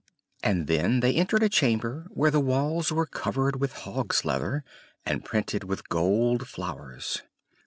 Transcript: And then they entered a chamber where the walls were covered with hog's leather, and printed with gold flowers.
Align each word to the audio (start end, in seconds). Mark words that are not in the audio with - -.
And 0.41 0.65
then 0.65 1.01
they 1.01 1.13
entered 1.13 1.43
a 1.43 1.47
chamber 1.47 2.07
where 2.09 2.31
the 2.31 2.39
walls 2.39 2.91
were 2.91 3.05
covered 3.05 3.61
with 3.61 3.73
hog's 3.85 4.25
leather, 4.25 4.63
and 5.05 5.23
printed 5.23 5.63
with 5.65 5.89
gold 5.89 6.47
flowers. 6.47 7.21